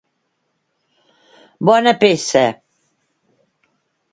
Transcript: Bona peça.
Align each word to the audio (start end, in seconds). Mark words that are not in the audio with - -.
Bona 1.69 1.93
peça. 2.01 2.45